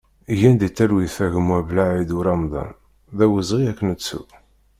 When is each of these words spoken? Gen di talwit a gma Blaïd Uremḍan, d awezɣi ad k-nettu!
Gen 0.39 0.55
di 0.61 0.69
talwit 0.75 1.15
a 1.25 1.27
gma 1.33 1.57
Blaïd 1.69 2.09
Uremḍan, 2.17 2.71
d 3.17 3.19
awezɣi 3.25 3.63
ad 3.71 3.75
k-nettu! 3.77 4.21